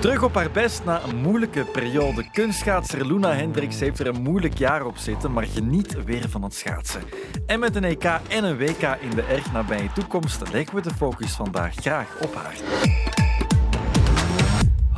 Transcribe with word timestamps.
Terug 0.00 0.22
op 0.22 0.34
haar 0.34 0.50
best 0.50 0.84
na 0.84 1.02
een 1.02 1.16
moeilijke 1.16 1.64
periode. 1.64 2.30
Kunstschaatser 2.32 3.06
Luna 3.06 3.34
Hendricks 3.34 3.80
heeft 3.80 3.98
er 3.98 4.06
een 4.06 4.22
moeilijk 4.22 4.58
jaar 4.58 4.86
op 4.86 4.96
zitten, 4.96 5.32
maar 5.32 5.46
geniet 5.46 6.04
weer 6.04 6.28
van 6.28 6.42
het 6.42 6.54
schaatsen. 6.54 7.02
En 7.46 7.60
met 7.60 7.76
een 7.76 7.84
EK 7.84 8.04
en 8.04 8.44
een 8.44 8.56
WK 8.56 8.82
in 9.00 9.10
de 9.10 9.22
erg 9.22 9.52
nabije 9.52 9.92
toekomst 9.92 10.52
leggen 10.52 10.74
we 10.74 10.82
de 10.82 10.94
focus 10.94 11.32
vandaag 11.32 11.74
graag 11.74 12.16
op 12.20 12.34
haar. 12.34 13.17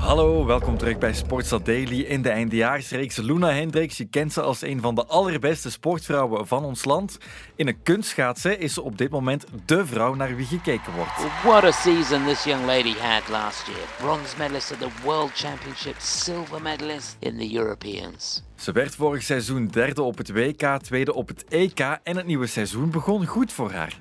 Hallo, 0.01 0.47
welkom 0.47 0.79
terug 0.79 0.99
bij 0.99 1.15
Sportstad 1.15 1.65
Daily 1.65 2.01
in 2.01 2.23
de 2.23 2.29
eindejaarsreeks. 2.29 3.17
Luna 3.17 3.51
Hendricks, 3.51 3.97
je 3.97 4.05
kent 4.05 4.33
ze 4.33 4.41
als 4.41 4.63
een 4.63 4.81
van 4.81 4.95
de 4.95 5.07
allerbeste 5.07 5.71
sportvrouwen 5.71 6.47
van 6.47 6.65
ons 6.65 6.85
land. 6.85 7.19
In 7.57 7.69
een 7.69 7.83
kunstschaatsen 7.83 8.61
is 8.61 8.75
ze 8.75 8.83
op 8.83 8.99
dit 8.99 9.11
moment 9.11 9.47
de 9.65 9.87
vrouw 9.87 10.15
naar 10.15 10.37
wie 10.37 10.47
gekeken 10.47 10.93
wordt. 10.95 11.11
What 11.43 11.65
a 11.65 11.71
season 11.71 12.25
this 12.25 12.45
young 12.45 12.67
lady 12.67 12.95
had 12.99 13.29
last 13.29 13.67
year. 13.67 13.87
Bronze 13.99 14.37
medalist 14.39 14.73
at 14.73 14.79
the 14.79 14.89
World 15.05 15.31
Championship, 15.35 15.95
silver 15.99 16.63
medalist 16.63 17.17
in 17.19 17.39
the 17.39 17.57
Europeans. 17.57 18.43
Ze 18.55 18.73
werd 18.73 18.95
vorig 18.95 19.23
seizoen 19.23 19.67
derde 19.67 20.03
op 20.03 20.19
het 20.19 20.33
WK, 20.33 20.79
tweede 20.83 21.15
op 21.15 21.29
het 21.29 21.45
EK 21.49 21.81
en 22.03 22.17
het 22.17 22.27
nieuwe 22.27 22.47
seizoen 22.47 22.91
begon 22.91 23.27
goed 23.27 23.53
voor 23.53 23.71
haar. 23.73 24.01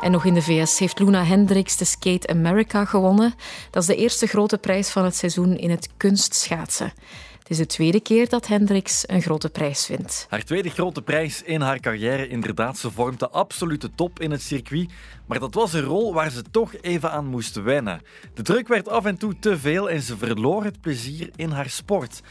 En 0.00 0.10
nog 0.10 0.24
in 0.24 0.34
de 0.34 0.42
VS 0.42 0.78
heeft 0.78 0.98
Luna 0.98 1.24
Hendricks 1.24 1.76
de 1.76 1.84
Skate 1.84 2.28
America 2.28 2.84
gewonnen. 2.84 3.34
Dat 3.70 3.82
is 3.82 3.88
de 3.88 3.96
eerste 3.96 4.26
grote 4.26 4.58
prijs 4.58 4.90
van 4.90 5.04
het 5.04 5.16
seizoen 5.16 5.56
in 5.56 5.70
het 5.70 5.88
kunstschaatsen. 5.96 6.92
Het 7.38 7.50
is 7.50 7.56
de 7.56 7.66
tweede 7.66 8.00
keer 8.00 8.28
dat 8.28 8.46
Hendricks 8.46 9.04
een 9.06 9.22
grote 9.22 9.48
prijs 9.48 9.88
wint. 9.88 10.26
Haar 10.28 10.44
tweede 10.44 10.70
grote 10.70 11.02
prijs 11.02 11.42
in 11.42 11.60
haar 11.60 11.80
carrière, 11.80 12.28
inderdaad. 12.28 12.78
Ze 12.78 12.90
vormt 12.90 13.18
de 13.18 13.28
absolute 13.28 13.90
top 13.94 14.20
in 14.20 14.30
het 14.30 14.42
circuit. 14.42 14.90
Maar 15.26 15.38
dat 15.38 15.54
was 15.54 15.72
een 15.72 15.82
rol 15.82 16.14
waar 16.14 16.30
ze 16.30 16.42
toch 16.50 16.74
even 16.80 17.10
aan 17.10 17.26
moest 17.26 17.62
wennen. 17.62 18.02
De 18.34 18.42
druk 18.42 18.68
werd 18.68 18.88
af 18.88 19.04
en 19.04 19.18
toe 19.18 19.38
te 19.38 19.58
veel 19.58 19.90
en 19.90 20.02
ze 20.02 20.16
verloor 20.16 20.64
het 20.64 20.80
plezier 20.80 21.30
in 21.36 21.50
haar 21.50 21.70
sport. 21.70 22.22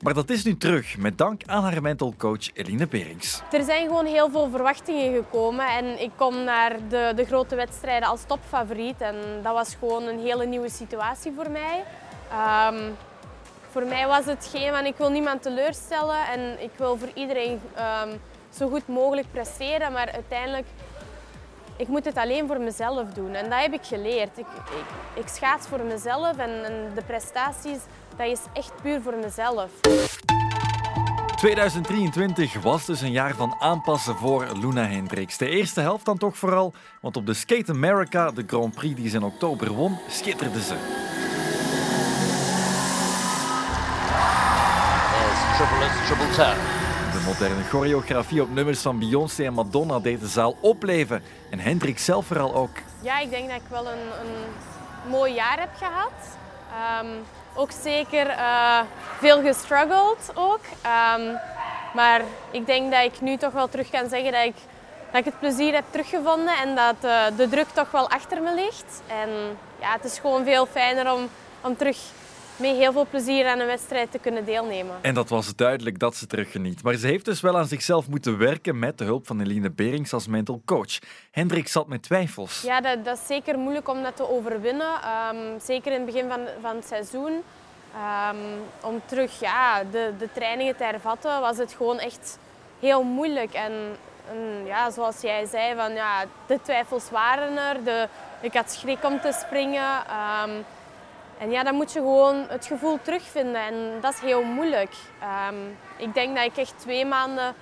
Maar 0.00 0.14
dat 0.14 0.30
is 0.30 0.44
nu 0.44 0.56
terug, 0.56 0.96
met 0.96 1.18
dank 1.18 1.42
aan 1.46 1.62
haar 1.62 1.82
mental 1.82 2.14
coach 2.18 2.54
Eline 2.54 2.86
Berings. 2.86 3.42
Er 3.52 3.64
zijn 3.64 3.86
gewoon 3.86 4.06
heel 4.06 4.30
veel 4.30 4.50
verwachtingen 4.50 5.14
gekomen 5.14 5.66
en 5.68 6.02
ik 6.02 6.10
kom 6.16 6.44
naar 6.44 6.76
de, 6.88 7.12
de 7.16 7.24
grote 7.24 7.54
wedstrijden 7.54 8.08
als 8.08 8.24
topfavoriet. 8.26 9.00
En 9.00 9.14
dat 9.42 9.52
was 9.52 9.74
gewoon 9.74 10.02
een 10.06 10.18
hele 10.18 10.46
nieuwe 10.46 10.70
situatie 10.70 11.32
voor 11.36 11.50
mij. 11.50 11.84
Ehm, 12.30 12.90
voor 13.70 13.84
mij 13.84 14.06
was 14.06 14.24
het 14.24 14.48
geen 14.52 14.70
van 14.70 14.86
ik 14.86 14.96
wil 14.96 15.10
niemand 15.10 15.42
teleurstellen 15.42 16.26
en 16.32 16.62
ik 16.62 16.70
wil 16.76 16.98
voor 16.98 17.10
iedereen 17.14 17.60
ehm, 17.74 18.08
zo 18.50 18.68
goed 18.68 18.88
mogelijk 18.88 19.26
presteren. 19.32 19.92
Maar 19.92 20.10
uiteindelijk, 20.12 20.66
ik 21.80 21.88
moet 21.88 22.04
het 22.04 22.16
alleen 22.16 22.46
voor 22.46 22.60
mezelf 22.60 23.08
doen. 23.12 23.34
En 23.34 23.50
dat 23.50 23.60
heb 23.60 23.72
ik 23.72 23.82
geleerd. 23.82 24.38
Ik, 24.38 24.46
ik, 24.46 25.22
ik 25.22 25.28
schaats 25.28 25.66
voor 25.66 25.84
mezelf 25.84 26.36
en, 26.36 26.64
en 26.64 26.94
de 26.94 27.02
prestaties 27.02 27.78
dat 28.16 28.26
is 28.26 28.40
echt 28.52 28.72
puur 28.82 29.00
voor 29.02 29.16
mezelf. 29.16 29.70
2023 31.36 32.62
was 32.62 32.86
dus 32.86 33.00
een 33.00 33.10
jaar 33.10 33.34
van 33.34 33.54
aanpassen 33.58 34.16
voor 34.16 34.46
Luna 34.60 34.84
Hendricks. 34.84 35.36
De 35.36 35.48
eerste 35.48 35.80
helft 35.80 36.04
dan 36.04 36.18
toch 36.18 36.36
vooral, 36.36 36.72
want 37.00 37.16
op 37.16 37.26
de 37.26 37.34
Skate 37.34 37.72
America, 37.72 38.30
de 38.30 38.44
Grand 38.46 38.74
Prix 38.74 39.00
die 39.00 39.08
ze 39.08 39.16
in 39.16 39.22
oktober 39.22 39.72
won, 39.72 39.98
schitterde 40.08 40.62
ze. 40.62 40.74
There's 45.12 45.56
triple 45.56 45.88
triple 46.06 46.34
toe. 46.34 46.79
De 47.20 47.26
moderne 47.26 47.64
choreografie 47.64 48.42
op 48.42 48.54
nummers 48.54 48.80
van 48.80 48.98
Beyoncé 48.98 49.44
en 49.44 49.52
Madonna 49.52 49.98
deed 49.98 50.20
de 50.20 50.26
zaal 50.26 50.56
opleven. 50.60 51.22
En 51.50 51.58
Hendricks 51.58 52.04
zelf 52.04 52.26
vooral 52.26 52.54
ook. 52.54 52.70
Ja, 53.00 53.18
ik 53.18 53.30
denk 53.30 53.48
dat 53.48 53.56
ik 53.56 53.68
wel 53.68 53.86
een, 53.86 54.06
een 54.20 55.10
mooi 55.10 55.34
jaar 55.34 55.60
heb 55.60 55.70
gehad. 55.76 56.12
Ehm, 56.72 57.06
ook 57.54 57.70
zeker 57.82 58.26
uh, 58.26 58.80
veel 59.18 59.42
gestruggeld 59.42 60.32
ook. 60.34 60.60
Um, 61.16 61.38
maar 61.94 62.22
ik 62.50 62.66
denk 62.66 62.92
dat 62.92 63.04
ik 63.04 63.20
nu 63.20 63.36
toch 63.36 63.52
wel 63.52 63.68
terug 63.68 63.90
kan 63.90 64.08
zeggen 64.08 64.32
dat 64.32 64.44
ik, 64.44 64.56
dat 65.10 65.20
ik 65.20 65.24
het 65.24 65.38
plezier 65.38 65.74
heb 65.74 65.84
teruggevonden 65.90 66.54
en 66.56 66.74
dat 66.74 66.96
uh, 67.04 67.22
de 67.36 67.48
druk 67.48 67.68
toch 67.68 67.90
wel 67.90 68.10
achter 68.10 68.42
me 68.42 68.54
ligt. 68.54 69.02
En 69.06 69.28
ja, 69.80 69.92
het 69.92 70.04
is 70.04 70.18
gewoon 70.18 70.44
veel 70.44 70.66
fijner 70.66 71.12
om, 71.12 71.28
om 71.60 71.76
terug 71.76 71.98
met 72.60 72.76
heel 72.76 72.92
veel 72.92 73.06
plezier 73.10 73.46
aan 73.46 73.58
een 73.58 73.66
wedstrijd 73.66 74.10
te 74.10 74.18
kunnen 74.18 74.44
deelnemen. 74.44 74.96
En 75.00 75.14
dat 75.14 75.28
was 75.28 75.56
duidelijk 75.56 75.98
dat 75.98 76.16
ze 76.16 76.26
teruggeniet. 76.26 76.82
Maar 76.82 76.94
ze 76.94 77.06
heeft 77.06 77.24
dus 77.24 77.40
wel 77.40 77.58
aan 77.58 77.66
zichzelf 77.66 78.08
moeten 78.08 78.38
werken 78.38 78.78
met 78.78 78.98
de 78.98 79.04
hulp 79.04 79.26
van 79.26 79.40
Eline 79.40 79.70
Berings 79.70 80.12
als 80.12 80.26
mental 80.26 80.62
coach. 80.64 80.98
Hendrik 81.30 81.68
zat 81.68 81.88
met 81.88 82.02
twijfels. 82.02 82.62
Ja, 82.62 82.80
dat, 82.80 83.04
dat 83.04 83.18
is 83.18 83.26
zeker 83.26 83.58
moeilijk 83.58 83.88
om 83.88 84.02
dat 84.02 84.16
te 84.16 84.30
overwinnen. 84.30 84.90
Um, 85.34 85.60
zeker 85.60 85.92
in 85.92 85.96
het 85.96 86.06
begin 86.06 86.28
van, 86.28 86.40
van 86.60 86.76
het 86.76 86.86
seizoen. 86.86 87.32
Um, 87.32 88.38
om 88.80 89.02
terug 89.04 89.40
ja, 89.40 89.84
de, 89.90 90.12
de 90.18 90.28
trainingen 90.32 90.76
te 90.76 90.84
hervatten 90.84 91.40
was 91.40 91.56
het 91.56 91.72
gewoon 91.72 91.98
echt 91.98 92.38
heel 92.80 93.02
moeilijk. 93.02 93.52
En, 93.52 93.72
en 94.30 94.66
ja, 94.66 94.90
zoals 94.90 95.20
jij 95.20 95.46
zei, 95.46 95.74
van, 95.76 95.92
ja, 95.92 96.24
de 96.46 96.58
twijfels 96.62 97.10
waren 97.10 97.56
er. 97.56 97.84
De, 97.84 98.08
ik 98.40 98.54
had 98.54 98.70
schrik 98.72 99.04
om 99.04 99.20
te 99.20 99.38
springen. 99.46 100.04
Um, 100.44 100.64
en 101.40 101.50
ja, 101.50 101.62
dan 101.62 101.74
moet 101.74 101.92
je 101.92 101.98
gewoon 101.98 102.44
het 102.48 102.66
gevoel 102.66 102.98
terugvinden 103.02 103.60
en 103.60 103.74
dat 104.00 104.12
is 104.12 104.20
heel 104.20 104.42
moeilijk. 104.42 104.92
Um, 105.48 105.76
ik 105.96 106.14
denk 106.14 106.36
dat 106.36 106.44
ik 106.44 106.56
echt 106.56 106.74
twee 106.76 107.06
maanden 107.06 107.54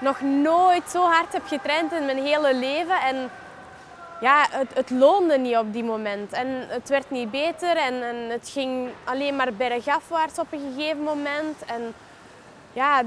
nog 0.00 0.20
nooit 0.20 0.90
zo 0.90 1.02
hard 1.02 1.32
heb 1.32 1.46
getraind 1.46 1.92
in 1.92 2.04
mijn 2.04 2.22
hele 2.22 2.54
leven. 2.54 3.00
En 3.00 3.30
ja, 4.20 4.46
het, 4.50 4.74
het 4.74 4.90
loonde 4.90 5.38
niet 5.38 5.56
op 5.56 5.72
die 5.72 5.84
moment. 5.84 6.32
En 6.32 6.68
het 6.68 6.88
werd 6.88 7.10
niet 7.10 7.30
beter 7.30 7.76
en, 7.76 8.02
en 8.02 8.16
het 8.16 8.48
ging 8.48 8.88
alleen 9.04 9.36
maar 9.36 9.52
bergafwaarts 9.52 10.38
op 10.38 10.52
een 10.52 10.72
gegeven 10.74 11.02
moment. 11.02 11.64
En 11.64 11.94
ja, 12.72 13.02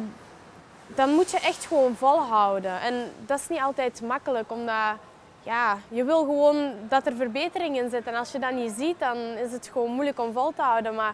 dan 0.87 1.09
moet 1.09 1.31
je 1.31 1.39
echt 1.39 1.65
gewoon 1.65 1.95
volhouden. 1.95 2.81
En 2.81 3.11
dat 3.25 3.39
is 3.39 3.47
niet 3.47 3.61
altijd 3.61 4.01
makkelijk, 4.01 4.51
omdat 4.51 4.95
ja, 5.47 5.77
je 5.89 6.03
wil 6.03 6.19
gewoon 6.19 6.73
dat 6.89 7.05
er 7.05 7.15
verbetering 7.15 7.77
in 7.77 7.89
zit. 7.89 8.07
En 8.07 8.15
als 8.15 8.31
je 8.31 8.39
dat 8.39 8.51
niet 8.51 8.73
ziet, 8.77 8.99
dan 8.99 9.17
is 9.17 9.51
het 9.51 9.69
gewoon 9.71 9.91
moeilijk 9.91 10.19
om 10.19 10.33
vol 10.33 10.53
te 10.55 10.61
houden. 10.61 10.95
Maar 10.95 11.13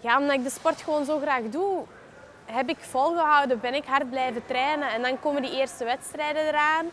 ja, 0.00 0.18
omdat 0.18 0.36
ik 0.36 0.42
de 0.42 0.50
sport 0.50 0.82
gewoon 0.82 1.04
zo 1.04 1.18
graag 1.18 1.42
doe, 1.50 1.84
heb 2.44 2.68
ik 2.68 2.78
volgehouden, 2.80 3.60
ben 3.60 3.74
ik 3.74 3.84
hard 3.84 4.10
blijven 4.10 4.46
trainen. 4.46 4.88
En 4.90 5.02
dan 5.02 5.20
komen 5.20 5.42
die 5.42 5.58
eerste 5.58 5.84
wedstrijden 5.84 6.46
eraan. 6.46 6.86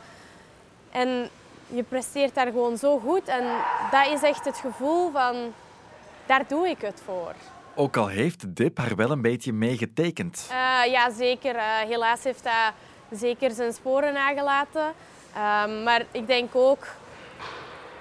En 0.91 1.29
je 1.67 1.83
presteert 1.83 2.35
daar 2.35 2.47
gewoon 2.47 2.77
zo 2.77 3.00
goed. 3.00 3.27
En 3.27 3.44
dat 3.91 4.07
is 4.07 4.21
echt 4.21 4.45
het 4.45 4.57
gevoel 4.57 5.11
van, 5.11 5.35
daar 6.25 6.44
doe 6.47 6.69
ik 6.69 6.81
het 6.81 7.01
voor. 7.05 7.33
Ook 7.75 7.97
al 7.97 8.07
heeft 8.07 8.55
dip 8.55 8.77
haar 8.77 8.95
wel 8.95 9.11
een 9.11 9.21
beetje 9.21 9.53
meegetekend. 9.53 10.47
Uh, 10.51 10.91
ja, 10.91 11.11
zeker. 11.11 11.55
Uh, 11.55 11.77
helaas 11.77 12.23
heeft 12.23 12.44
dat 12.44 12.73
zeker 13.19 13.51
zijn 13.51 13.73
sporen 13.73 14.13
nagelaten. 14.13 14.94
Um, 15.38 15.83
maar 15.83 16.05
ik 16.11 16.27
denk 16.27 16.55
ook, 16.55 16.88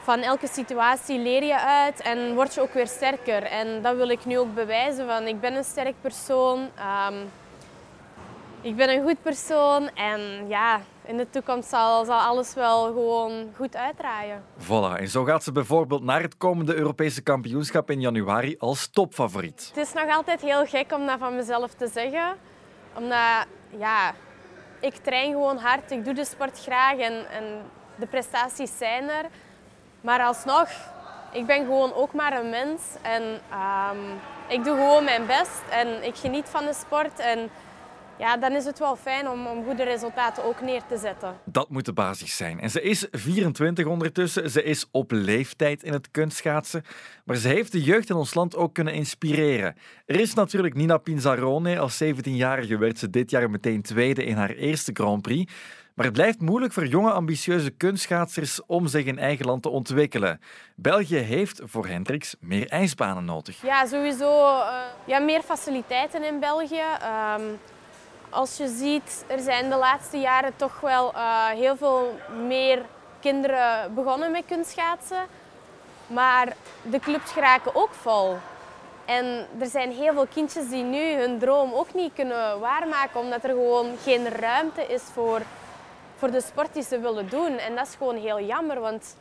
van 0.02 0.18
elke 0.18 0.48
situatie 0.48 1.18
leer 1.18 1.44
je 1.44 1.60
uit 1.60 2.00
en 2.00 2.34
word 2.34 2.54
je 2.54 2.60
ook 2.60 2.72
weer 2.72 2.86
sterker. 2.86 3.42
En 3.42 3.82
dat 3.82 3.96
wil 3.96 4.08
ik 4.08 4.24
nu 4.24 4.38
ook 4.38 4.54
bewijzen. 4.54 5.06
Van, 5.06 5.26
ik 5.26 5.40
ben 5.40 5.54
een 5.54 5.64
sterk 5.64 5.94
persoon. 6.00 6.58
Um, 6.58 7.30
ik 8.60 8.76
ben 8.76 8.90
een 8.90 9.02
goed 9.02 9.22
persoon. 9.22 9.90
En 9.94 10.48
ja, 10.48 10.80
in 11.04 11.16
de 11.16 11.30
toekomst 11.30 11.68
zal, 11.68 12.04
zal 12.04 12.18
alles 12.18 12.54
wel 12.54 12.84
gewoon 12.84 13.52
goed 13.56 13.76
uitdraaien. 13.76 14.44
Voilà, 14.58 14.98
en 14.98 15.08
zo 15.08 15.24
gaat 15.24 15.44
ze 15.44 15.52
bijvoorbeeld 15.52 16.02
naar 16.02 16.22
het 16.22 16.36
komende 16.36 16.74
Europese 16.74 17.22
kampioenschap 17.22 17.90
in 17.90 18.00
januari 18.00 18.56
als 18.58 18.88
topfavoriet. 18.88 19.72
Het 19.74 19.86
is 19.86 19.92
nog 19.92 20.16
altijd 20.16 20.40
heel 20.40 20.66
gek 20.66 20.92
om 20.92 21.06
dat 21.06 21.18
van 21.18 21.36
mezelf 21.36 21.74
te 21.74 21.88
zeggen. 21.92 22.36
Omdat, 22.94 23.46
ja, 23.78 24.12
ik 24.82 24.96
train 24.96 25.32
gewoon 25.32 25.58
hard, 25.58 25.90
ik 25.90 26.04
doe 26.04 26.14
de 26.14 26.24
sport 26.24 26.60
graag 26.60 26.98
en, 26.98 27.30
en 27.30 27.44
de 27.96 28.06
prestaties 28.06 28.78
zijn 28.78 29.08
er. 29.08 29.24
Maar 30.00 30.20
alsnog, 30.20 30.68
ik 31.32 31.46
ben 31.46 31.64
gewoon 31.64 31.94
ook 31.94 32.12
maar 32.12 32.32
een 32.32 32.50
mens 32.50 32.82
en 33.02 33.22
um, 33.22 34.20
ik 34.46 34.64
doe 34.64 34.76
gewoon 34.76 35.04
mijn 35.04 35.26
best 35.26 35.62
en 35.70 36.02
ik 36.02 36.16
geniet 36.16 36.48
van 36.48 36.64
de 36.64 36.74
sport. 36.74 37.18
En 37.18 37.50
ja, 38.18 38.36
dan 38.36 38.52
is 38.52 38.64
het 38.64 38.78
wel 38.78 38.96
fijn 38.96 39.28
om, 39.28 39.46
om 39.46 39.64
goede 39.64 39.84
resultaten 39.84 40.44
ook 40.44 40.60
neer 40.60 40.82
te 40.88 40.96
zetten. 40.96 41.36
Dat 41.44 41.70
moet 41.70 41.84
de 41.84 41.92
basis 41.92 42.36
zijn. 42.36 42.60
En 42.60 42.70
ze 42.70 42.82
is 42.82 43.06
24 43.10 43.86
ondertussen. 43.86 44.50
Ze 44.50 44.62
is 44.62 44.86
op 44.90 45.10
leeftijd 45.10 45.82
in 45.82 45.92
het 45.92 46.10
kunstschaatsen. 46.10 46.82
Maar 47.24 47.36
ze 47.36 47.48
heeft 47.48 47.72
de 47.72 47.82
jeugd 47.82 48.10
in 48.10 48.16
ons 48.16 48.34
land 48.34 48.56
ook 48.56 48.74
kunnen 48.74 48.94
inspireren. 48.94 49.74
Er 50.06 50.20
is 50.20 50.34
natuurlijk 50.34 50.74
Nina 50.74 50.96
Pinzarone. 50.96 51.78
Als 51.78 52.02
17-jarige 52.04 52.78
werd 52.78 52.98
ze 52.98 53.10
dit 53.10 53.30
jaar 53.30 53.50
meteen 53.50 53.82
tweede 53.82 54.24
in 54.24 54.36
haar 54.36 54.50
eerste 54.50 54.90
Grand 54.94 55.22
Prix. 55.22 55.52
Maar 55.94 56.04
het 56.04 56.14
blijft 56.14 56.40
moeilijk 56.40 56.72
voor 56.72 56.86
jonge, 56.86 57.10
ambitieuze 57.10 57.70
kunstschaatsers 57.70 58.66
om 58.66 58.86
zich 58.86 59.04
in 59.04 59.18
eigen 59.18 59.46
land 59.46 59.62
te 59.62 59.68
ontwikkelen. 59.68 60.40
België 60.76 61.16
heeft 61.16 61.60
voor 61.64 61.86
Hendricks 61.86 62.36
meer 62.40 62.68
ijsbanen 62.68 63.24
nodig. 63.24 63.62
Ja, 63.62 63.86
sowieso 63.86 64.58
uh, 64.58 64.74
ja, 65.04 65.18
meer 65.18 65.42
faciliteiten 65.42 66.24
in 66.24 66.40
België. 66.40 66.82
Um, 67.38 67.58
als 68.32 68.56
je 68.56 68.68
ziet, 68.68 69.24
er 69.26 69.40
zijn 69.40 69.70
de 69.70 69.76
laatste 69.76 70.18
jaren 70.18 70.56
toch 70.56 70.80
wel 70.80 71.12
uh, 71.14 71.46
heel 71.46 71.76
veel 71.76 72.18
meer 72.46 72.82
kinderen 73.20 73.94
begonnen 73.94 74.30
met 74.30 74.44
kunstschaatsen. 74.46 75.26
Maar 76.06 76.56
de 76.82 76.98
clubs 76.98 77.32
geraken 77.32 77.74
ook 77.74 77.92
vol. 77.92 78.36
En 79.04 79.46
er 79.58 79.66
zijn 79.66 79.90
heel 79.90 80.12
veel 80.12 80.26
kindjes 80.26 80.68
die 80.68 80.82
nu 80.82 81.14
hun 81.14 81.38
droom 81.38 81.72
ook 81.72 81.94
niet 81.94 82.12
kunnen 82.14 82.60
waarmaken, 82.60 83.20
omdat 83.20 83.44
er 83.44 83.50
gewoon 83.50 83.86
geen 84.02 84.28
ruimte 84.28 84.86
is 84.86 85.02
voor, 85.02 85.40
voor 86.16 86.30
de 86.30 86.40
sport 86.40 86.74
die 86.74 86.82
ze 86.82 87.00
willen 87.00 87.28
doen. 87.28 87.58
En 87.58 87.74
dat 87.74 87.86
is 87.86 87.94
gewoon 87.94 88.16
heel 88.16 88.40
jammer, 88.40 88.80
want 88.80 89.16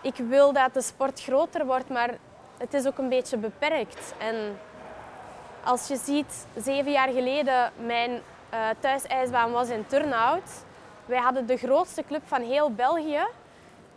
ik 0.00 0.14
wil 0.16 0.52
dat 0.52 0.74
de 0.74 0.82
sport 0.82 1.20
groter 1.22 1.66
wordt, 1.66 1.88
maar 1.88 2.10
het 2.58 2.74
is 2.74 2.86
ook 2.86 2.98
een 2.98 3.08
beetje 3.08 3.36
beperkt. 3.36 4.14
En 4.18 4.58
als 5.68 5.88
je 5.88 5.96
ziet, 5.96 6.46
zeven 6.56 6.92
jaar 6.92 7.08
geleden, 7.08 7.72
mijn 7.86 8.10
uh, 8.10 8.58
thuisijsbaan 8.78 9.52
was 9.52 9.68
in 9.68 9.86
Turnhout. 9.86 10.50
Wij 11.06 11.18
hadden 11.18 11.46
de 11.46 11.56
grootste 11.56 12.04
club 12.06 12.22
van 12.26 12.42
heel 12.42 12.70
België 12.70 13.26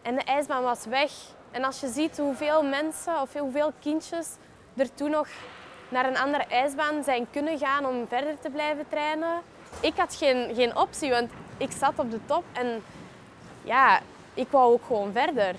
en 0.01 0.15
de 0.15 0.23
ijsbaan 0.23 0.63
was 0.63 0.85
weg. 0.85 1.11
En 1.51 1.63
als 1.63 1.79
je 1.79 1.87
ziet 1.87 2.17
hoeveel 2.17 2.63
mensen 2.63 3.21
of 3.21 3.33
hoeveel 3.33 3.71
kindjes 3.79 4.27
er 4.75 4.93
toen 4.93 5.09
nog 5.09 5.27
naar 5.89 6.05
een 6.05 6.17
andere 6.17 6.43
ijsbaan 6.43 7.03
zijn 7.03 7.27
kunnen 7.31 7.57
gaan 7.57 7.85
om 7.85 8.07
verder 8.07 8.39
te 8.39 8.49
blijven 8.49 8.85
trainen. 8.89 9.41
Ik 9.79 9.93
had 9.95 10.15
geen, 10.15 10.55
geen 10.55 10.77
optie, 10.77 11.09
want 11.09 11.31
ik 11.57 11.71
zat 11.71 11.99
op 11.99 12.11
de 12.11 12.19
top 12.25 12.43
en 12.51 12.83
ja, 13.63 13.99
ik 14.33 14.47
wou 14.49 14.73
ook 14.73 14.85
gewoon 14.87 15.11
verder. 15.11 15.55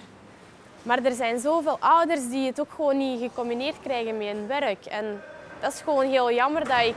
Maar 0.82 1.04
er 1.04 1.12
zijn 1.12 1.38
zoveel 1.38 1.76
ouders 1.78 2.28
die 2.28 2.46
het 2.46 2.60
ook 2.60 2.72
gewoon 2.74 2.96
niet 2.96 3.20
gecombineerd 3.20 3.80
krijgen 3.82 4.18
met 4.18 4.26
hun 4.26 4.46
werk. 4.46 4.84
En 4.84 5.22
dat 5.62 5.72
is 5.72 5.80
gewoon 5.80 6.10
heel 6.10 6.32
jammer 6.32 6.68
dat 6.68 6.80
ik 6.80 6.96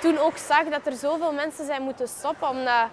toen 0.00 0.18
ook 0.18 0.36
zag 0.36 0.64
dat 0.64 0.86
er 0.86 0.92
zoveel 0.92 1.32
mensen 1.32 1.66
zijn 1.66 1.82
moeten 1.82 2.08
stoppen 2.08 2.48
omdat, 2.48 2.86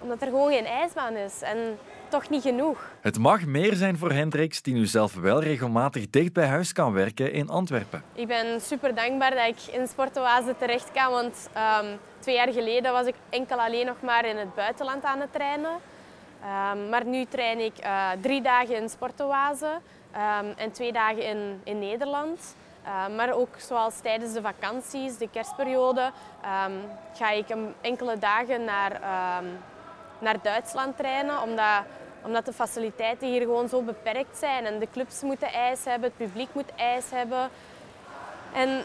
omdat 0.00 0.20
er 0.20 0.26
gewoon 0.26 0.52
geen 0.52 0.66
ijsbaan 0.66 1.16
is. 1.16 1.42
En 1.42 1.78
toch 2.08 2.28
niet 2.28 2.42
genoeg. 2.42 2.90
Het 3.00 3.18
mag 3.18 3.46
meer 3.46 3.74
zijn 3.74 3.98
voor 3.98 4.12
Hendricks, 4.12 4.62
die 4.62 4.74
nu 4.74 4.86
zelf 4.86 5.14
wel 5.14 5.42
regelmatig 5.42 6.10
dicht 6.10 6.32
bij 6.32 6.46
huis 6.46 6.72
kan 6.72 6.92
werken 6.92 7.32
in 7.32 7.48
Antwerpen. 7.48 8.02
Ik 8.14 8.26
ben 8.26 8.60
super 8.60 8.94
dankbaar 8.94 9.30
dat 9.30 9.46
ik 9.46 9.74
in 9.74 9.86
Sportoase 9.86 10.54
terecht 10.58 10.90
kan, 10.92 11.10
want 11.10 11.48
um, 11.80 11.98
twee 12.18 12.34
jaar 12.34 12.52
geleden 12.52 12.92
was 12.92 13.06
ik 13.06 13.14
enkel 13.28 13.60
alleen 13.60 13.86
nog 13.86 13.96
maar 14.00 14.24
in 14.24 14.36
het 14.36 14.54
buitenland 14.54 15.04
aan 15.04 15.20
het 15.20 15.32
trainen. 15.32 15.70
Um, 15.70 16.88
maar 16.88 17.04
nu 17.04 17.24
train 17.24 17.58
ik 17.58 17.72
uh, 17.84 18.10
drie 18.20 18.42
dagen 18.42 18.76
in 18.76 18.88
Sportoase 18.88 19.78
um, 20.14 20.52
en 20.56 20.72
twee 20.72 20.92
dagen 20.92 21.22
in, 21.24 21.60
in 21.64 21.78
Nederland. 21.78 22.54
Uh, 22.84 23.16
maar 23.16 23.32
ook 23.32 23.54
zoals 23.56 24.00
tijdens 24.00 24.32
de 24.32 24.40
vakanties, 24.40 25.18
de 25.18 25.28
kerstperiode, 25.28 26.10
ga 27.14 27.30
ik 27.30 27.46
enkele 27.80 28.18
dagen 28.18 28.64
naar, 28.64 29.00
naar 30.18 30.36
Duitsland 30.42 30.96
trainen. 30.96 31.42
Omdat 31.42 31.84
omdat 32.24 32.46
de 32.46 32.52
faciliteiten 32.52 33.28
hier 33.28 33.40
gewoon 33.40 33.68
zo 33.68 33.82
beperkt 33.82 34.36
zijn. 34.38 34.66
En 34.66 34.78
de 34.78 34.88
clubs 34.92 35.22
moeten 35.22 35.48
ijs 35.48 35.84
hebben, 35.84 36.08
het 36.08 36.26
publiek 36.26 36.48
moet 36.52 36.74
ijs 36.76 37.10
hebben. 37.10 37.48
En 38.52 38.84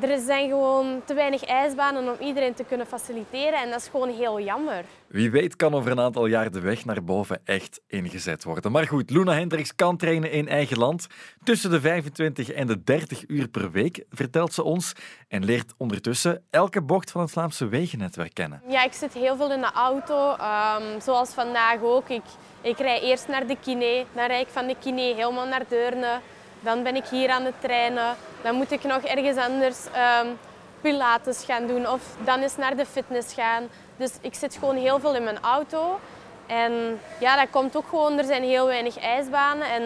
er 0.00 0.18
zijn 0.18 0.48
gewoon 0.48 1.02
te 1.04 1.14
weinig 1.14 1.44
ijsbanen 1.44 2.08
om 2.08 2.26
iedereen 2.26 2.54
te 2.54 2.64
kunnen 2.64 2.86
faciliteren. 2.86 3.62
En 3.62 3.70
dat 3.70 3.80
is 3.80 3.88
gewoon 3.88 4.10
heel 4.10 4.40
jammer. 4.40 4.84
Wie 5.06 5.30
weet 5.30 5.56
kan 5.56 5.74
over 5.74 5.90
een 5.90 6.00
aantal 6.00 6.26
jaar 6.26 6.50
de 6.50 6.60
weg 6.60 6.84
naar 6.84 7.04
boven 7.04 7.40
echt 7.44 7.80
ingezet 7.86 8.44
worden. 8.44 8.72
Maar 8.72 8.86
goed, 8.86 9.10
Luna 9.10 9.32
Hendricks 9.32 9.74
kan 9.74 9.96
trainen 9.96 10.30
in 10.30 10.48
eigen 10.48 10.78
land. 10.78 11.06
Tussen 11.44 11.70
de 11.70 11.80
25 11.80 12.50
en 12.50 12.66
de 12.66 12.84
30 12.84 13.24
uur 13.28 13.48
per 13.48 13.70
week, 13.70 14.04
vertelt 14.10 14.52
ze 14.52 14.62
ons. 14.62 14.92
En 15.28 15.44
leert 15.44 15.74
ondertussen 15.76 16.44
elke 16.50 16.82
bocht 16.82 17.10
van 17.10 17.20
het 17.20 17.30
Vlaamse 17.30 17.68
wegennetwerk 17.68 18.34
kennen. 18.34 18.62
Ja, 18.68 18.84
ik 18.84 18.92
zit 18.92 19.12
heel 19.12 19.36
veel 19.36 19.52
in 19.52 19.60
de 19.60 19.72
auto. 19.72 20.30
Um, 20.30 21.00
zoals 21.00 21.30
vandaag 21.30 21.80
ook. 21.82 22.08
Ik, 22.08 22.24
ik 22.60 22.78
rij 22.78 23.00
eerst 23.00 23.28
naar 23.28 23.46
de 23.46 23.56
kine. 23.60 24.04
Dan 24.14 24.26
rijd 24.26 24.46
ik 24.46 24.52
van 24.52 24.66
de 24.66 24.76
kine 24.80 25.14
helemaal 25.14 25.46
naar 25.46 25.64
Deurne. 25.68 26.20
Dan 26.60 26.82
ben 26.82 26.96
ik 26.96 27.04
hier 27.04 27.28
aan 27.28 27.44
het 27.44 27.60
trainen. 27.60 28.16
Dan 28.46 28.54
moet 28.54 28.70
ik 28.70 28.82
nog 28.82 29.02
ergens 29.02 29.36
anders 29.36 29.76
um, 29.86 30.38
pilates 30.80 31.44
gaan 31.44 31.66
doen 31.66 31.88
of 31.88 32.00
dan 32.24 32.40
eens 32.40 32.56
naar 32.56 32.76
de 32.76 32.86
fitness 32.86 33.34
gaan. 33.34 33.68
Dus 33.96 34.12
ik 34.20 34.34
zit 34.34 34.54
gewoon 34.54 34.76
heel 34.76 35.00
veel 35.00 35.14
in 35.14 35.24
mijn 35.24 35.40
auto. 35.40 36.00
En 36.46 37.00
ja, 37.18 37.36
dat 37.36 37.50
komt 37.50 37.76
ook 37.76 37.88
gewoon, 37.88 38.18
er 38.18 38.24
zijn 38.24 38.42
heel 38.42 38.66
weinig 38.66 38.98
ijsbanen. 38.98 39.66
En 39.70 39.82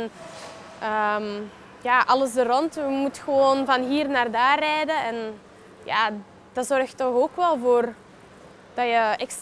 um, 1.17 1.51
ja, 1.83 2.03
alles 2.07 2.37
er 2.37 2.47
rond. 2.47 2.75
We 2.75 2.89
moeten 2.89 3.23
gewoon 3.23 3.67
van 3.67 3.83
hier 3.83 4.09
naar 4.09 4.31
daar 4.31 4.59
rijden. 4.59 4.97
En 4.97 5.41
ja, 5.85 6.11
dat 6.53 6.67
zorgt 6.67 6.97
toch 6.97 7.15
ook 7.15 7.37
wel 7.37 7.59
voor 7.59 7.95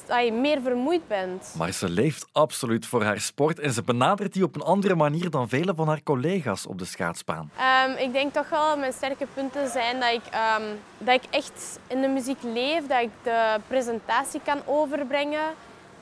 dat 0.06 0.24
je, 0.24 0.32
meer 0.32 0.60
vermoeid 0.62 1.08
bent. 1.08 1.54
Maar 1.56 1.72
ze 1.72 1.88
leeft 1.88 2.26
absoluut 2.32 2.86
voor 2.86 3.02
haar 3.02 3.20
sport 3.20 3.58
en 3.58 3.72
ze 3.72 3.82
benadert 3.82 4.32
die 4.32 4.44
op 4.44 4.54
een 4.54 4.62
andere 4.62 4.94
manier 4.94 5.30
dan 5.30 5.48
vele 5.48 5.74
van 5.74 5.88
haar 5.88 6.02
collega's 6.02 6.66
op 6.66 6.78
de 6.78 6.84
schaatsbaan. 6.84 7.50
Um, 7.86 7.96
ik 7.96 8.12
denk 8.12 8.32
toch 8.32 8.48
wel 8.48 8.68
dat 8.68 8.78
mijn 8.78 8.92
sterke 8.92 9.26
punten 9.34 9.68
zijn 9.68 10.00
dat 10.00 10.12
ik, 10.12 10.22
um, 10.58 10.80
dat 10.98 11.14
ik 11.14 11.22
echt 11.30 11.78
in 11.86 12.00
de 12.00 12.08
muziek 12.08 12.42
leef, 12.42 12.86
dat 12.86 13.00
ik 13.00 13.10
de 13.22 13.60
presentatie 13.66 14.40
kan 14.44 14.60
overbrengen 14.64 15.54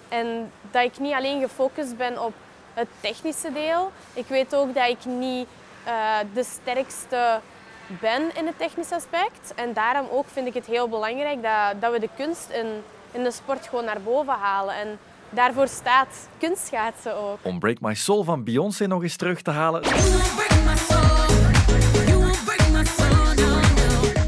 en 0.09 0.53
dat 0.71 0.85
ik 0.85 0.99
niet 0.99 1.15
alleen 1.15 1.41
gefocust 1.41 1.97
ben 1.97 2.25
op 2.25 2.33
het 2.75 2.89
technische 3.01 3.53
deel. 3.53 3.93
Ik 4.13 4.27
weet 4.27 4.55
ook 4.55 4.75
dat 4.75 4.89
ik 4.89 5.05
niet 5.05 5.47
uh, 5.87 6.17
de 6.35 6.45
sterkste 6.45 7.41
ben 8.01 8.23
in 8.37 8.47
het 8.47 8.59
technische 8.59 8.95
aspect. 8.95 9.55
En 9.55 9.73
daarom 9.73 10.07
ook 10.11 10.27
vind 10.29 10.47
ik 10.47 10.55
het 10.55 10.67
heel 10.67 10.89
belangrijk 10.89 11.43
dat, 11.43 11.81
dat 11.81 11.93
we 11.93 12.01
de 12.01 12.09
kunst 12.17 12.51
in 12.51 12.67
in 13.13 13.23
de 13.23 13.31
sport 13.31 13.67
gewoon 13.67 13.85
naar 13.85 14.01
boven 14.01 14.35
halen. 14.35 14.75
En 14.75 14.99
daarvoor 15.31 15.69
staat 15.69 16.29
kunstschaatsen 16.39 17.17
ook. 17.17 17.39
Om 17.43 17.59
Break 17.59 17.81
My 17.81 17.95
Soul 17.95 18.25
van 18.25 18.45
Beyoncé 18.45 18.87
nog 18.87 19.03
eens 19.03 19.17
terug 19.17 19.43
te 19.43 19.51
halen. 19.51 19.83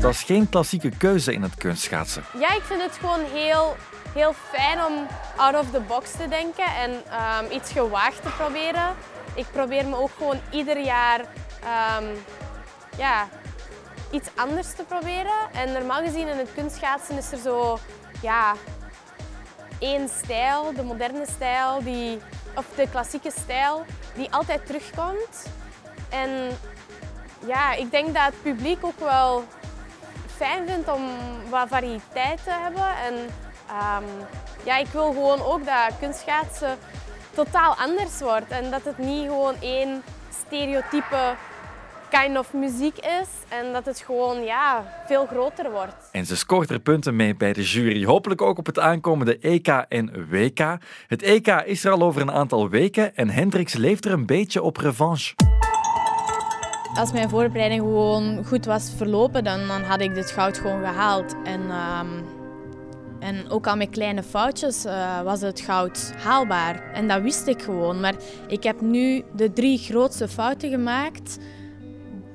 Dat 0.00 0.10
is 0.10 0.22
geen 0.22 0.48
klassieke 0.48 0.90
keuze 0.98 1.32
in 1.32 1.42
het 1.42 1.54
kunstschaatsen. 1.54 2.24
Ja, 2.38 2.54
ik 2.54 2.62
vind 2.62 2.82
het 2.82 2.96
gewoon 3.00 3.20
heel, 3.32 3.76
heel 4.12 4.32
fijn 4.32 4.84
om 4.84 5.06
out 5.36 5.54
of 5.54 5.70
the 5.70 5.80
box 5.80 6.10
te 6.10 6.28
denken 6.28 6.64
en 6.64 6.90
um, 6.90 7.52
iets 7.52 7.72
gewaagd 7.72 8.22
te 8.22 8.28
proberen. 8.28 8.94
Ik 9.34 9.46
probeer 9.52 9.86
me 9.86 9.96
ook 9.96 10.10
gewoon 10.16 10.40
ieder 10.50 10.80
jaar 10.80 11.20
um, 11.20 12.06
ja, 12.96 13.28
iets 14.10 14.28
anders 14.36 14.72
te 14.72 14.84
proberen. 14.84 15.52
En 15.52 15.72
normaal 15.72 16.02
gezien 16.02 16.28
in 16.28 16.38
het 16.38 16.52
kunstschaatsen 16.54 17.16
is 17.16 17.32
er 17.32 17.38
zo 17.38 17.78
ja, 18.20 18.54
één 19.78 20.08
stijl, 20.08 20.72
de 20.74 20.82
moderne 20.82 21.26
stijl, 21.26 21.82
die, 21.82 22.18
of 22.54 22.66
de 22.76 22.88
klassieke 22.90 23.30
stijl, 23.30 23.84
die 24.14 24.32
altijd 24.32 24.66
terugkomt. 24.66 25.46
En 26.08 26.30
ja, 27.46 27.72
ik 27.72 27.90
denk 27.90 28.06
dat 28.14 28.24
het 28.24 28.42
publiek 28.42 28.84
ook 28.84 28.98
wel 28.98 29.44
fijn 30.36 30.68
vindt 30.68 30.92
om 30.92 31.02
wat 31.50 31.68
variëteit 31.68 32.44
te 32.44 32.50
hebben. 32.50 32.96
En 33.06 33.14
um, 33.14 34.08
ja, 34.64 34.76
ik 34.76 34.86
wil 34.86 35.06
gewoon 35.06 35.42
ook 35.42 35.64
dat 35.64 35.98
kunstschaatsen 36.00 36.78
totaal 37.30 37.74
anders 37.74 38.20
wordt 38.20 38.50
en 38.50 38.70
dat 38.70 38.84
het 38.84 38.98
niet 38.98 39.26
gewoon 39.26 39.54
één 39.60 40.02
stereotype 40.46 41.34
kind 42.10 42.38
of 42.38 42.52
muziek 42.52 42.96
is 42.98 43.28
en 43.48 43.72
dat 43.72 43.84
het 43.84 43.98
gewoon 43.98 44.44
ja, 44.44 44.84
veel 45.06 45.26
groter 45.26 45.70
wordt. 45.70 46.08
En 46.12 46.26
ze 46.26 46.36
scoort 46.36 46.70
er 46.70 46.80
punten 46.80 47.16
mee 47.16 47.36
bij 47.36 47.52
de 47.52 47.62
jury. 47.62 48.04
Hopelijk 48.04 48.42
ook 48.42 48.58
op 48.58 48.66
het 48.66 48.78
aankomende 48.78 49.38
EK 49.38 49.68
en 49.68 50.28
WK. 50.30 50.78
Het 51.06 51.22
EK 51.22 51.46
is 51.46 51.84
er 51.84 51.92
al 51.92 52.02
over 52.02 52.20
een 52.20 52.32
aantal 52.32 52.68
weken 52.68 53.16
en 53.16 53.30
Hendricks 53.30 53.74
leeft 53.74 54.04
er 54.04 54.12
een 54.12 54.26
beetje 54.26 54.62
op 54.62 54.76
revanche. 54.76 55.34
Als 56.94 57.12
mijn 57.12 57.28
voorbereiding 57.28 57.80
gewoon 57.80 58.44
goed 58.44 58.64
was 58.64 58.92
verlopen, 58.96 59.44
dan, 59.44 59.66
dan 59.66 59.82
had 59.82 60.00
ik 60.00 60.14
dit 60.14 60.30
goud 60.30 60.58
gewoon 60.58 60.84
gehaald. 60.84 61.34
En, 61.44 61.60
um, 61.60 62.24
en 63.20 63.50
ook 63.50 63.66
al 63.66 63.76
met 63.76 63.90
kleine 63.90 64.22
foutjes 64.22 64.86
uh, 64.86 65.20
was 65.22 65.40
het 65.40 65.60
goud 65.60 66.12
haalbaar. 66.16 66.92
En 66.92 67.08
dat 67.08 67.22
wist 67.22 67.46
ik 67.46 67.62
gewoon. 67.62 68.00
Maar 68.00 68.14
ik 68.48 68.62
heb 68.62 68.80
nu 68.80 69.22
de 69.32 69.52
drie 69.52 69.78
grootste 69.78 70.28
fouten 70.28 70.70
gemaakt 70.70 71.38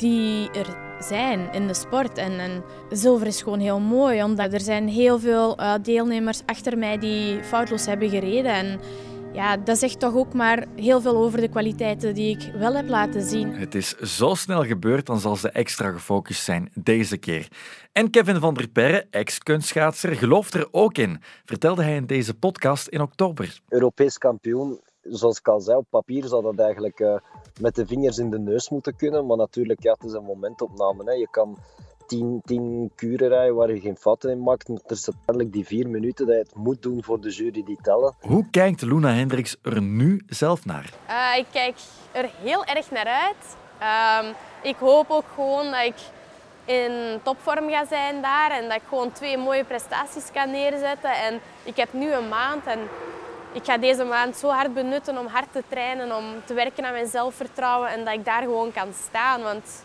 die 0.04 0.52
er 0.52 0.78
zijn 1.00 1.52
in 1.52 1.68
de 1.68 1.74
sport. 1.74 2.18
En, 2.18 2.40
en 2.40 2.64
zilver 2.90 3.28
is 3.28 3.42
gewoon 3.42 3.60
heel 3.60 3.80
mooi, 3.80 4.24
omdat 4.24 4.54
er 4.54 4.60
zijn 4.60 4.88
heel 4.88 5.20
veel 5.20 5.60
uh, 5.60 5.74
deelnemers 5.82 6.42
achter 6.46 6.78
mij 6.78 6.98
die 6.98 7.44
foutloos 7.44 7.86
hebben 7.86 8.10
gereden. 8.10 8.52
En 8.52 8.80
ja, 9.34 9.58
dat 9.58 9.78
zegt 9.78 10.00
toch 10.00 10.16
ook 10.16 10.34
maar 10.34 10.66
heel 10.76 11.02
veel 11.02 11.16
over 11.16 11.42
de 11.42 11.48
kwaliteiten 11.48 12.14
die 12.14 12.38
ik 12.38 12.52
wel 12.54 12.74
heb 12.76 12.88
laten 12.88 13.22
zien. 13.22 13.54
Het 13.54 13.76
is 13.76 13.98
zo 13.98 14.34
snel 14.34 14.64
gebeurd, 14.64 15.06
dan 15.06 15.20
zal 15.20 15.36
ze 15.36 15.50
extra 15.50 15.92
gefocust 15.92 16.44
zijn 16.44 16.72
deze 16.74 17.18
keer. 17.18 17.48
En 17.92 18.10
Kevin 18.10 18.40
van 18.40 18.54
der 18.54 18.68
Perre, 18.68 19.08
ex-kunstschaatser, 19.10 20.16
gelooft 20.16 20.54
er 20.54 20.68
ook 20.72 20.98
in, 20.98 21.22
vertelde 21.46 21.84
hij 21.84 21.96
in 21.96 22.06
deze 22.06 22.34
podcast 22.34 22.88
in 22.88 23.02
oktober. 23.02 23.60
Europees 23.70 24.18
kampioen, 24.18 24.80
zoals 25.02 25.38
ik 25.38 25.48
al 25.48 25.62
zei, 25.62 25.78
op 25.78 25.86
papier 25.90 26.26
zou 26.28 26.44
dat 26.44 26.60
eigenlijk... 26.60 27.00
Uh 27.00 27.16
met 27.60 27.76
de 27.76 27.88
vingers 27.88 28.18
in 28.18 28.30
de 28.30 28.40
neus 28.40 28.70
moeten 28.70 28.96
kunnen. 28.96 29.26
Maar 29.26 29.38
natuurlijk, 29.38 29.84
ja, 29.84 29.92
het 29.92 30.04
is 30.04 30.14
een 30.14 30.24
momentopname. 30.24 31.04
Hè. 31.04 31.12
Je 31.12 31.28
kan 31.32 31.58
tien, 32.08 32.42
tien 32.46 32.92
kuren 32.96 33.28
rijden 33.28 33.56
waar 33.56 33.74
je 33.74 33.80
geen 33.80 33.98
fouten 33.98 34.30
in 34.30 34.44
maakt. 34.44 34.68
Maar 34.68 34.80
er 34.86 34.92
is 34.92 35.06
uiteindelijk 35.06 35.54
die 35.56 35.66
vier 35.66 35.90
minuten 35.90 36.26
dat 36.26 36.36
je 36.36 36.42
het 36.42 36.56
moet 36.56 36.82
doen 36.82 37.04
voor 37.04 37.22
de 37.22 37.30
jury 37.30 37.64
die 37.64 37.80
tellen. 37.82 38.16
Hoe 38.20 38.50
kijkt 38.50 38.82
Luna 38.82 39.14
Hendricks 39.14 39.56
er 39.62 39.82
nu 39.82 40.22
zelf 40.28 40.66
naar? 40.66 40.94
Uh, 41.10 41.38
ik 41.38 41.46
kijk 41.52 41.76
er 42.12 42.30
heel 42.42 42.66
erg 42.66 42.92
naar 42.92 43.06
uit. 43.06 43.56
Uh, 43.82 44.34
ik 44.62 44.76
hoop 44.76 45.10
ook 45.10 45.26
gewoon 45.36 45.72
dat 45.72 45.84
ik 45.84 45.96
in 46.66 47.20
topvorm 47.24 47.70
ga 47.70 47.86
zijn 47.86 48.22
daar 48.22 48.52
en 48.52 48.64
dat 48.64 48.76
ik 48.76 48.88
gewoon 48.88 49.12
twee 49.12 49.38
mooie 49.38 49.64
prestaties 49.64 50.32
kan 50.32 50.52
neerzetten. 50.52 51.12
En 51.12 51.40
ik 51.64 51.76
heb 51.76 51.94
nu 51.94 52.12
een 52.12 52.30
maand 52.30 52.66
en 52.66 52.80
ik 53.54 53.64
ga 53.64 53.78
deze 53.78 54.04
maand 54.04 54.36
zo 54.36 54.50
hard 54.50 54.74
benutten 54.74 55.18
om 55.18 55.28
hard 55.28 55.52
te 55.52 55.64
trainen, 55.68 56.16
om 56.16 56.24
te 56.46 56.54
werken 56.54 56.86
aan 56.86 56.94
mijn 56.94 57.08
zelfvertrouwen 57.08 57.90
en 57.90 58.06
dat 58.06 58.14
ik 58.14 58.26
daar 58.26 58.42
gewoon 58.42 58.72
kan 58.72 58.88
staan. 59.08 59.42
Want 59.42 59.84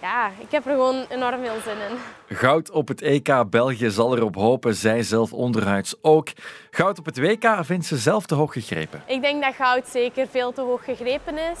ja, 0.00 0.30
ik 0.38 0.50
heb 0.50 0.66
er 0.66 0.72
gewoon 0.72 1.04
enorm 1.08 1.40
veel 1.44 1.60
zin 1.64 1.76
in. 1.90 2.36
Goud 2.36 2.70
op 2.70 2.88
het 2.88 3.02
EK 3.02 3.50
België 3.50 3.90
zal 3.90 4.16
erop 4.16 4.34
hopen, 4.34 4.74
zij 4.74 5.02
zelf 5.02 5.32
onderhuids 5.32 5.94
ook. 6.00 6.28
Goud 6.70 6.98
op 6.98 7.04
het 7.04 7.18
WK 7.18 7.58
vindt 7.60 7.86
ze 7.86 7.96
zelf 7.96 8.26
te 8.26 8.34
hoog 8.34 8.52
gegrepen. 8.52 9.02
Ik 9.06 9.20
denk 9.20 9.42
dat 9.42 9.54
goud 9.54 9.88
zeker 9.88 10.28
veel 10.28 10.52
te 10.52 10.60
hoog 10.60 10.84
gegrepen 10.84 11.38
is. 11.38 11.60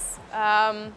Um, 0.70 0.92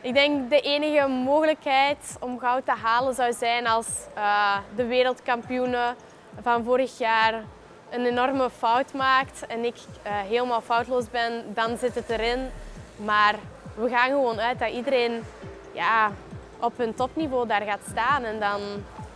ik 0.00 0.14
denk 0.14 0.50
de 0.50 0.60
enige 0.60 1.06
mogelijkheid 1.06 2.16
om 2.20 2.38
goud 2.38 2.64
te 2.64 2.74
halen 2.82 3.14
zou 3.14 3.32
zijn 3.32 3.66
als 3.66 3.86
uh, 4.16 4.56
de 4.76 4.86
wereldkampioenen 4.86 5.96
van 6.42 6.64
vorig 6.64 6.98
jaar 6.98 7.44
een 7.90 8.06
enorme 8.06 8.50
fout 8.50 8.92
maakt 8.92 9.46
en 9.46 9.64
ik 9.64 9.74
uh, 9.76 10.12
helemaal 10.12 10.60
foutloos 10.60 11.10
ben, 11.10 11.44
dan 11.54 11.76
zit 11.78 11.94
het 11.94 12.08
erin. 12.08 12.50
Maar 12.96 13.34
we 13.74 13.88
gaan 13.88 14.08
gewoon 14.08 14.40
uit 14.40 14.58
dat 14.58 14.70
iedereen 14.70 15.24
ja, 15.72 16.10
op 16.60 16.78
hun 16.78 16.94
topniveau 16.94 17.46
daar 17.46 17.62
gaat 17.62 17.80
staan. 17.90 18.24
En 18.24 18.40
dan 18.40 18.60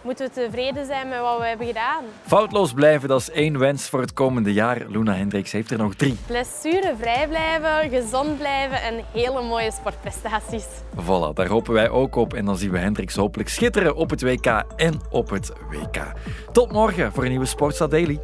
moeten 0.02 0.26
we 0.26 0.32
tevreden 0.32 0.86
zijn 0.86 1.08
met 1.08 1.20
wat 1.20 1.38
we 1.38 1.46
hebben 1.46 1.66
gedaan. 1.66 2.04
Foutloos 2.26 2.72
blijven, 2.72 3.08
dat 3.08 3.20
is 3.20 3.30
één 3.30 3.58
wens 3.58 3.88
voor 3.88 4.00
het 4.00 4.12
komende 4.12 4.52
jaar. 4.52 4.82
Luna 4.88 5.14
Hendricks 5.14 5.52
heeft 5.52 5.70
er 5.70 5.78
nog 5.78 5.94
drie. 5.94 6.16
Blessurevrij 6.26 7.28
blijven, 7.28 7.90
gezond 7.90 8.38
blijven 8.38 8.82
en 8.82 9.04
hele 9.12 9.42
mooie 9.42 9.72
sportprestaties. 9.72 10.66
Voilà, 10.96 11.34
daar 11.34 11.48
hopen 11.48 11.72
wij 11.72 11.88
ook 11.88 12.16
op. 12.16 12.34
En 12.34 12.44
dan 12.44 12.56
zien 12.56 12.70
we 12.70 12.78
Hendricks 12.78 13.16
hopelijk 13.16 13.48
schitteren 13.48 13.94
op 13.94 14.10
het 14.10 14.22
WK 14.22 14.62
en 14.76 15.00
op 15.10 15.30
het 15.30 15.52
WK. 15.70 16.12
Tot 16.52 16.72
morgen 16.72 17.12
voor 17.12 17.22
een 17.22 17.30
nieuwe 17.30 17.46
Sportstad 17.46 17.90
Daily. 17.90 18.20